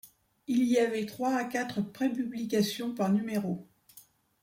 [0.47, 3.67] Il y avait trois à quatre prépublications par numéro.